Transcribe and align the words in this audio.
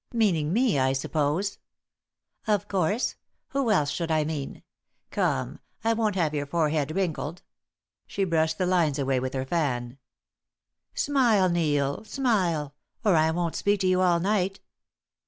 "Meaning 0.15 0.51
me, 0.51 0.79
I 0.79 0.93
suppose?" 0.93 1.59
"Of 2.47 2.67
course. 2.67 3.17
Who 3.49 3.69
else 3.69 3.91
should 3.91 4.09
I 4.09 4.23
mean? 4.23 4.63
Come. 5.11 5.59
I 5.83 5.93
won't 5.93 6.15
have 6.15 6.33
your 6.33 6.47
forehead 6.47 6.95
wrinkled." 6.95 7.43
She 8.07 8.23
brushed 8.23 8.57
the 8.57 8.65
lines 8.65 8.97
away 8.97 9.19
with 9.19 9.35
her 9.35 9.45
fan. 9.45 9.99
"Smile, 10.95 11.49
Neil, 11.51 12.03
smile, 12.03 12.73
or 13.05 13.15
I 13.15 13.29
won't 13.29 13.55
speak 13.55 13.81
to 13.81 13.87
you 13.87 14.01
all 14.01 14.19
night." 14.19 14.59